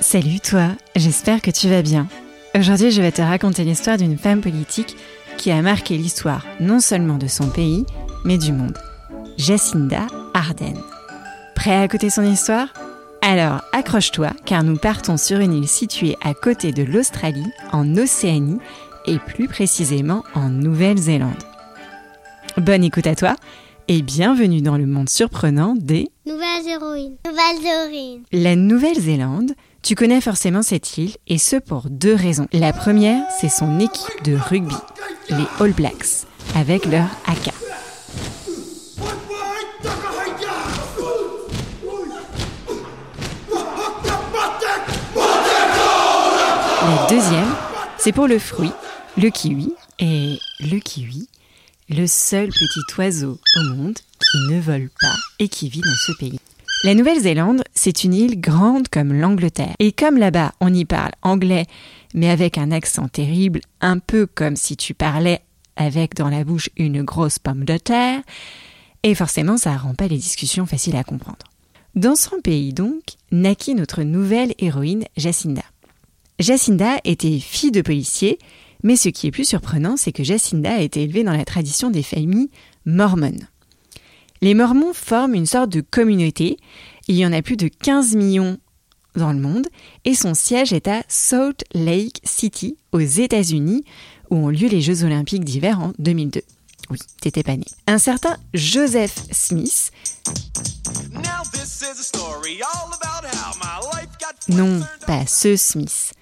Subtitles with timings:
[0.00, 2.06] Salut toi, j'espère que tu vas bien.
[2.54, 4.94] Aujourd'hui je vais te raconter l'histoire d'une femme politique
[5.38, 7.84] qui a marqué l'histoire non seulement de son pays,
[8.24, 8.76] mais du monde.
[9.38, 10.80] Jacinda Ardern.
[11.54, 12.68] Prêt à écouter son histoire?
[13.22, 18.58] Alors accroche-toi car nous partons sur une île située à côté de l'Australie, en Océanie
[19.06, 21.42] et plus précisément en Nouvelle-Zélande.
[22.58, 23.34] Bonne écoute à toi
[23.88, 27.16] et bienvenue dans le monde surprenant des Nouvelles héroïnes.
[27.24, 28.22] Nouvelles héroïnes.
[28.32, 29.52] La Nouvelle-Zélande
[29.86, 32.48] tu connais forcément cette île, et ce pour deux raisons.
[32.52, 34.74] La première, c'est son équipe de rugby,
[35.30, 37.52] les All Blacks, avec leur haka.
[46.82, 47.54] La deuxième,
[47.96, 48.72] c'est pour le fruit,
[49.16, 51.28] le kiwi, et le kiwi,
[51.90, 56.12] le seul petit oiseau au monde qui ne vole pas et qui vit dans ce
[56.18, 56.40] pays.
[56.86, 59.74] La Nouvelle-Zélande, c'est une île grande comme l'Angleterre.
[59.80, 61.66] Et comme là-bas, on y parle anglais,
[62.14, 65.40] mais avec un accent terrible, un peu comme si tu parlais
[65.74, 68.20] avec dans la bouche une grosse pomme de terre,
[69.02, 71.44] et forcément, ça rend pas les discussions faciles à comprendre.
[71.96, 75.64] Dans son pays donc, naquit notre nouvelle héroïne Jacinda.
[76.38, 78.38] Jacinda était fille de policier,
[78.84, 81.90] mais ce qui est plus surprenant, c'est que Jacinda a été élevée dans la tradition
[81.90, 82.50] des familles
[82.84, 83.48] mormones.
[84.46, 86.56] Les Mormons forment une sorte de communauté.
[87.08, 88.58] Il y en a plus de 15 millions
[89.16, 89.66] dans le monde
[90.04, 93.82] et son siège est à Salt Lake City aux États-Unis
[94.30, 96.42] où ont lieu les Jeux olympiques d'hiver en 2002.
[96.90, 97.64] Oui, t'étais pas né.
[97.88, 99.90] Un certain Joseph Smith.
[104.48, 106.12] Non, pas ce Smith.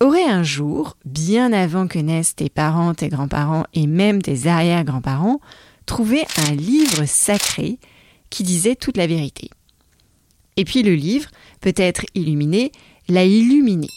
[0.00, 5.40] Aurait un jour, bien avant que naissent tes parents, tes grands-parents et même tes arrière-grands-parents,
[5.90, 7.80] trouvé un livre sacré
[8.30, 9.50] qui disait toute la vérité.
[10.56, 11.28] Et puis le livre,
[11.60, 12.70] peut-être illuminé,
[13.08, 13.88] l'a illuminé.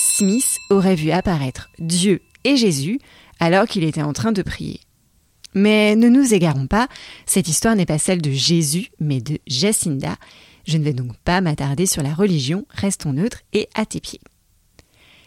[0.00, 2.98] Smith aurait vu apparaître Dieu et Jésus
[3.38, 4.80] alors qu'il était en train de prier.
[5.54, 6.88] Mais ne nous égarons pas,
[7.24, 10.16] cette histoire n'est pas celle de Jésus, mais de Jacinda.
[10.66, 14.20] Je ne vais donc pas m'attarder sur la religion, restons neutres et à tes pieds.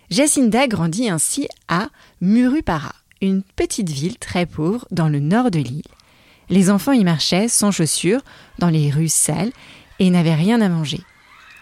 [0.09, 1.87] Jacinda grandit ainsi à
[2.19, 5.83] Murupara, une petite ville très pauvre dans le nord de l'île.
[6.51, 8.21] Les enfants y marchaient sans chaussures,
[8.59, 9.53] dans les rues sales,
[9.99, 10.99] et n'avaient rien à manger.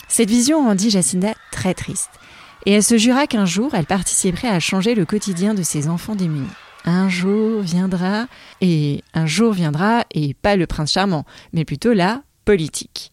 [0.07, 2.09] Cette vision rendit Jacinda très triste,
[2.65, 6.15] et elle se jura qu'un jour elle participerait à changer le quotidien de ses enfants
[6.15, 6.47] démunis.
[6.85, 8.25] Un jour viendra,
[8.61, 13.11] et un jour viendra, et pas le prince charmant, mais plutôt la politique.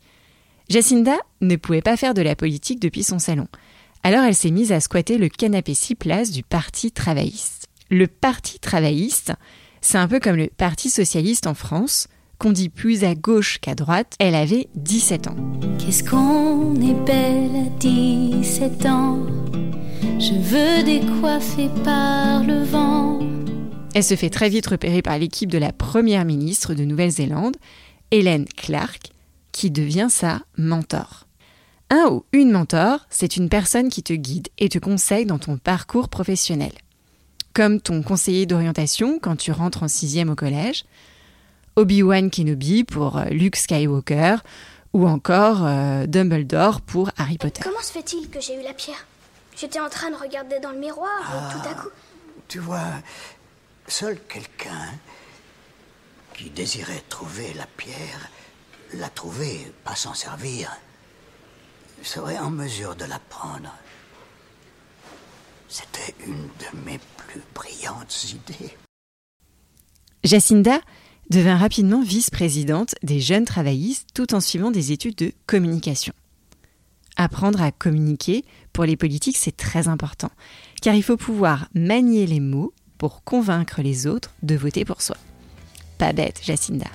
[0.70, 3.48] Jacinda ne pouvait pas faire de la politique depuis son salon.
[4.02, 7.66] Alors elle s'est mise à squatter le canapé six places du Parti travailliste.
[7.90, 9.34] Le Parti travailliste,
[9.86, 12.08] c'est un peu comme le Parti socialiste en France,
[12.38, 14.14] qu'on dit plus à gauche qu'à droite.
[14.18, 15.36] Elle avait 17 ans.
[15.78, 19.24] Qu'est-ce qu'on est belle à 17 ans?
[20.18, 23.20] Je veux décoiffer par le vent.
[23.94, 27.56] Elle se fait très vite repérer par l'équipe de la première ministre de Nouvelle-Zélande,
[28.10, 29.12] Hélène Clark,
[29.52, 31.28] qui devient sa mentor.
[31.90, 35.58] Un ou une mentor, c'est une personne qui te guide et te conseille dans ton
[35.58, 36.72] parcours professionnel
[37.56, 40.84] comme ton conseiller d'orientation quand tu rentres en sixième au collège,
[41.76, 44.36] Obi-Wan Kenobi pour euh, Luke Skywalker,
[44.92, 47.62] ou encore euh, Dumbledore pour Harry Potter.
[47.64, 49.06] Comment se fait-il que j'ai eu la pierre?
[49.56, 51.88] J'étais en train de regarder dans le miroir et tout à coup...
[52.46, 52.92] Tu vois,
[53.88, 54.90] seul quelqu'un
[56.34, 58.28] qui désirait trouver la pierre,
[58.92, 60.76] la trouver, pas s'en servir,
[62.02, 63.72] serait en mesure de la prendre.
[65.68, 67.00] C'était une de mes
[67.54, 68.76] brillantes idées.
[70.24, 70.80] Jacinda
[71.30, 76.14] devint rapidement vice-présidente des jeunes travaillistes tout en suivant des études de communication.
[77.16, 80.30] Apprendre à communiquer pour les politiques, c'est très important,
[80.82, 85.16] car il faut pouvoir manier les mots pour convaincre les autres de voter pour soi.
[85.98, 86.86] Pas bête, Jacinda.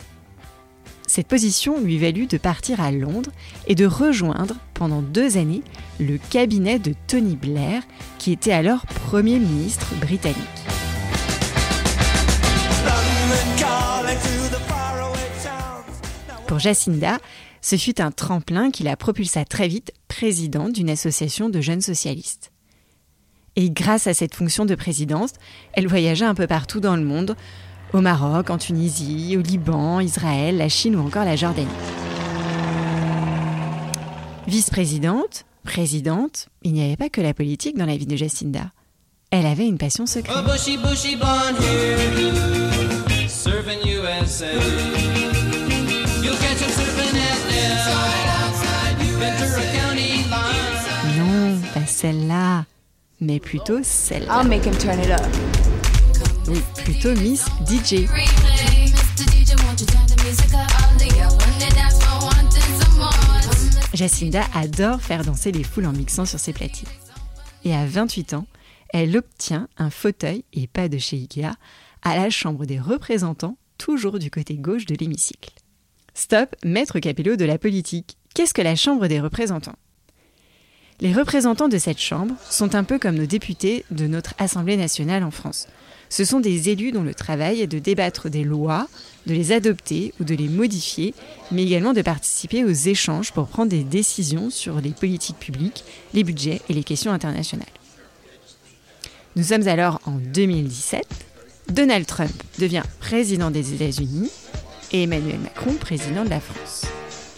[1.13, 3.31] Cette position lui valut de partir à Londres
[3.67, 5.61] et de rejoindre pendant deux années
[5.99, 7.83] le cabinet de Tony Blair,
[8.17, 10.37] qui était alors Premier ministre britannique.
[16.47, 17.17] Pour Jacinda,
[17.59, 22.53] ce fut un tremplin qui la propulsa très vite présidente d'une association de jeunes socialistes.
[23.57, 25.33] Et grâce à cette fonction de présidence,
[25.73, 27.35] elle voyagea un peu partout dans le monde,
[27.93, 31.67] au Maroc, en Tunisie, au Liban, Israël, la Chine ou encore la Jordanie.
[34.47, 38.71] Vice-présidente, présidente, il n'y avait pas que la politique dans la vie de Jacinda.
[39.29, 40.35] Elle avait une passion secrète.
[51.17, 52.65] Non, celle-là,
[53.21, 54.41] mais plutôt celle-là.
[54.41, 55.80] I'll make him turn it up.
[56.83, 58.07] Plutôt Miss DJ.
[63.93, 66.87] Jacinda adore faire danser les foules en mixant sur ses platines.
[67.63, 68.47] Et à 28 ans,
[68.93, 71.55] elle obtient un fauteuil, et pas de chez Ikea,
[72.01, 75.53] à la Chambre des représentants, toujours du côté gauche de l'hémicycle.
[76.13, 78.17] Stop, maître Capello de la politique.
[78.33, 79.77] Qu'est-ce que la Chambre des représentants?
[81.01, 85.23] Les représentants de cette Chambre sont un peu comme nos députés de notre Assemblée nationale
[85.23, 85.67] en France.
[86.09, 88.87] Ce sont des élus dont le travail est de débattre des lois,
[89.25, 91.15] de les adopter ou de les modifier,
[91.51, 95.83] mais également de participer aux échanges pour prendre des décisions sur les politiques publiques,
[96.13, 97.65] les budgets et les questions internationales.
[99.35, 101.03] Nous sommes alors en 2017.
[101.69, 104.29] Donald Trump devient président des États-Unis
[104.91, 106.85] et Emmanuel Macron président de la France.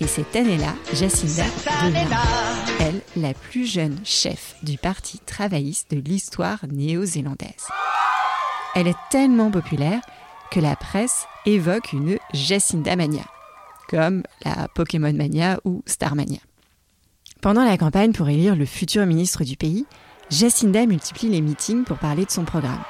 [0.01, 1.45] Et cette année-là, Jacinda
[1.85, 2.07] devient,
[3.15, 7.67] la plus jeune chef du Parti travailliste de l'histoire néo-zélandaise.
[8.75, 10.01] Elle est tellement populaire
[10.51, 13.25] que la presse évoque une Jacinda Mania,
[13.89, 16.39] comme la Pokémon Mania ou Starmania.
[17.41, 19.85] Pendant la campagne pour élire le futur ministre du pays,
[20.29, 22.83] Jacinda multiplie les meetings pour parler de son programme.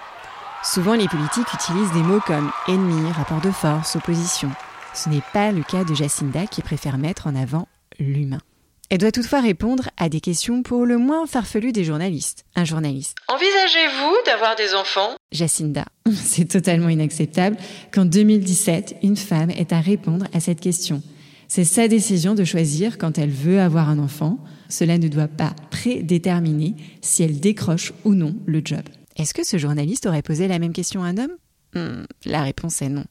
[0.63, 4.49] Souvent, les politiques utilisent des mots comme ennemi, rapport de force, opposition.
[4.93, 7.67] Ce n'est pas le cas de Jacinda qui préfère mettre en avant
[7.99, 8.39] l'humain.
[8.89, 12.45] Elle doit toutefois répondre à des questions pour le moins farfelues des journalistes.
[12.55, 13.15] Un journaliste.
[13.27, 15.15] Envisagez-vous d'avoir des enfants?
[15.31, 15.85] Jacinda.
[16.13, 17.57] C'est totalement inacceptable
[17.91, 21.01] qu'en 2017, une femme ait à répondre à cette question.
[21.47, 24.37] C'est sa décision de choisir quand elle veut avoir un enfant.
[24.69, 28.81] Cela ne doit pas prédéterminer si elle décroche ou non le job.
[29.17, 31.35] Est-ce que ce journaliste aurait posé la même question à un homme?
[31.75, 33.05] Hmm, La réponse est non.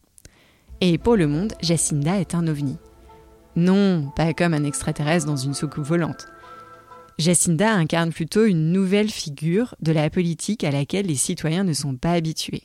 [0.80, 2.76] Et pour le monde, Jacinda est un ovni.
[3.56, 6.26] Non, pas comme un extraterrestre dans une soucoupe volante.
[7.18, 11.96] Jacinda incarne plutôt une nouvelle figure de la politique à laquelle les citoyens ne sont
[11.96, 12.64] pas habitués.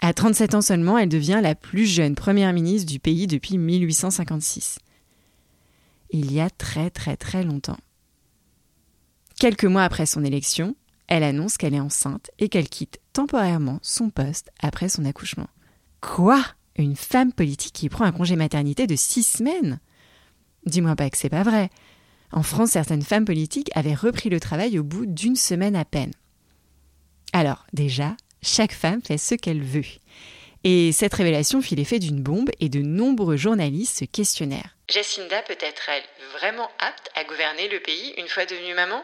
[0.00, 4.78] À 37 ans seulement, elle devient la plus jeune première ministre du pays depuis 1856.
[6.10, 7.78] Il y a très très très longtemps.
[9.38, 10.76] Quelques mois après son élection,
[11.06, 15.48] elle annonce qu'elle est enceinte et qu'elle quitte temporairement son poste après son accouchement.
[16.00, 16.44] Quoi?
[16.76, 19.80] Une femme politique qui prend un congé maternité de six semaines
[20.64, 21.70] Dis-moi pas que c'est pas vrai.
[22.30, 26.12] En France, certaines femmes politiques avaient repris le travail au bout d'une semaine à peine.
[27.32, 29.84] Alors, déjà, chaque femme fait ce qu'elle veut.
[30.64, 34.76] Et cette révélation fit l'effet d'une bombe et de nombreux journalistes se questionnèrent.
[34.88, 39.02] Jacinda peut être elle vraiment apte à gouverner le pays une fois devenue maman?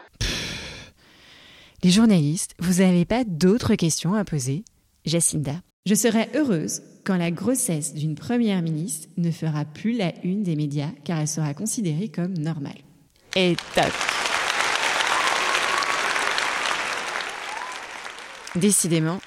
[1.83, 4.63] Les journalistes, vous n'avez pas d'autres questions à poser?
[5.05, 5.61] Jacinda?
[5.85, 10.55] Je serais heureuse quand la grossesse d'une première ministre ne fera plus la une des
[10.55, 12.77] médias car elle sera considérée comme normale.
[13.35, 13.91] Et toc
[18.55, 19.19] Décidément,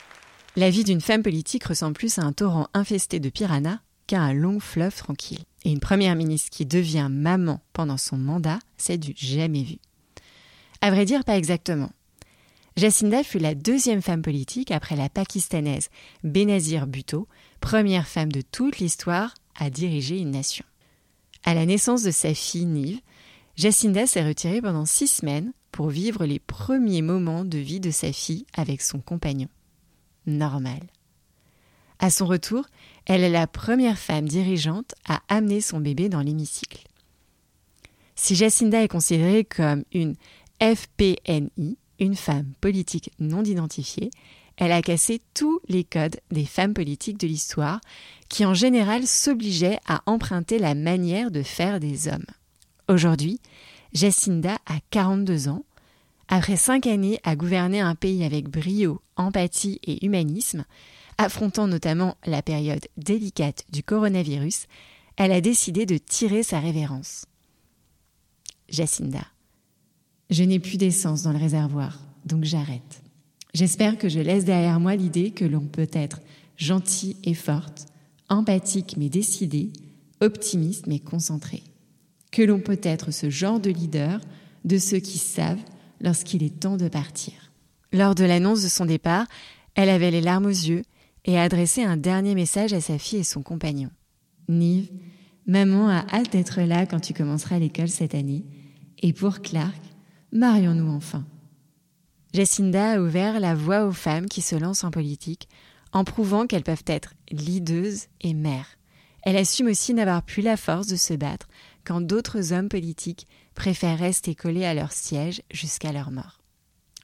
[0.55, 4.33] la vie d'une femme politique ressemble plus à un torrent infesté de piranhas qu'à un
[4.33, 5.43] long fleuve tranquille.
[5.65, 9.79] Et une première ministre qui devient maman pendant son mandat, c'est du jamais vu.
[10.83, 11.91] À vrai dire, pas exactement.
[12.77, 15.91] Jacinda fut la deuxième femme politique après la pakistanaise
[16.25, 17.29] Benazir Bhutto,
[17.61, 20.65] première femme de toute l'histoire à diriger une nation.
[21.45, 23.01] À la naissance de sa fille Nive,
[23.57, 28.13] Jacinda s'est retirée pendant six semaines pour vivre les premiers moments de vie de sa
[28.13, 29.49] fille avec son compagnon.
[30.27, 30.81] Normal.
[31.99, 32.67] À son retour,
[33.07, 36.87] elle est la première femme dirigeante à amener son bébé dans l'hémicycle.
[38.15, 40.15] Si Jacinda est considérée comme une
[40.61, 44.11] FPNI, une femme politique non identifiée,
[44.57, 47.81] elle a cassé tous les codes des femmes politiques de l'histoire
[48.29, 52.27] qui en général s'obligeaient à emprunter la manière de faire des hommes.
[52.89, 53.41] Aujourd'hui,
[53.93, 55.65] Jacinda a 42 ans.
[56.29, 60.65] Après cinq années à gouverner un pays avec brio, empathie et humanisme,
[61.19, 64.67] affrontant notamment la période délicate du coronavirus,
[65.17, 67.27] elle a décidé de tirer sa révérence.
[68.69, 69.27] Jacinda.
[70.33, 73.03] Je n'ai plus d'essence dans le réservoir, donc j'arrête.
[73.53, 76.23] J'espère que je laisse derrière moi l'idée que l'on peut être
[76.57, 77.85] gentil et forte,
[78.31, 79.75] empathique mais décidé,
[80.23, 81.63] optimiste mais concentré.
[82.31, 84.23] Que l'on peut être ce genre de leader,
[84.65, 85.61] de ceux qui savent
[86.01, 87.35] lorsqu'il est temps de partir.
[87.93, 89.27] Lors de l'annonce de son départ,
[89.75, 90.83] elle avait les larmes aux yeux
[91.27, 93.91] et a adressé un dernier message à sa fille et son compagnon.
[94.49, 94.89] Nive,
[95.47, 98.47] maman a hâte d'être là quand tu commenceras l'école cette année.
[99.03, 99.92] Et pour Clark,
[100.33, 101.25] marions-nous enfin.
[102.35, 105.49] Jacinda a ouvert la voie aux femmes qui se lancent en politique
[105.93, 108.79] en prouvant qu'elles peuvent être leadeuses et mères.
[109.23, 111.49] Elle assume aussi n'avoir plus la force de se battre
[111.85, 116.41] quand d'autres hommes politiques préfèrent rester collés à leur siège jusqu'à leur mort.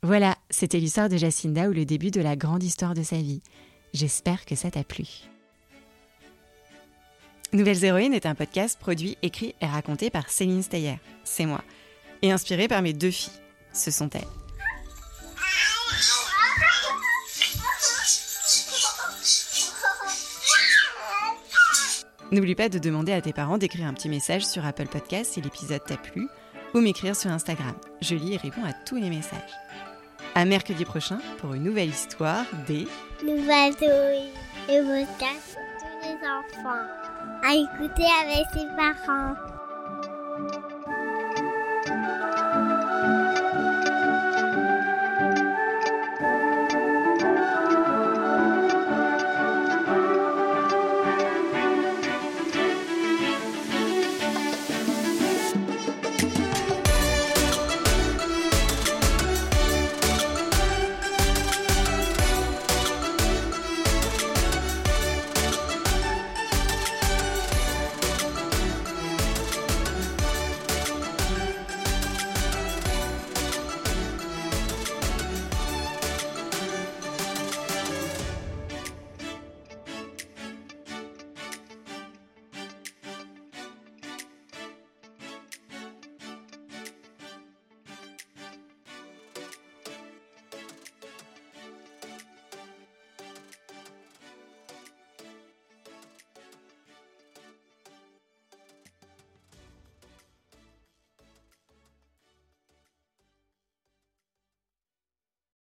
[0.03, 3.43] Voilà, c'était l'histoire de Jacinda ou le début de la grande histoire de sa vie.
[3.93, 5.07] J'espère que ça t'a plu.
[7.53, 11.65] Nouvelles Héroïnes est un podcast produit, écrit et raconté par Céline Steyer, c'est moi,
[12.23, 13.33] et inspiré par mes deux filles,
[13.73, 14.23] ce sont elles.
[22.31, 25.41] N'oublie pas de demander à tes parents d'écrire un petit message sur Apple Podcast si
[25.41, 26.29] l'épisode t'a plu,
[26.75, 27.75] ou m'écrire sur Instagram.
[28.03, 29.41] Je lis et réponds à tous les messages.
[30.35, 32.87] À mercredi prochain pour une nouvelle histoire des
[33.25, 33.87] Nouvelles tous
[34.67, 36.87] les enfants.
[37.43, 39.58] À écouter avec ses parents.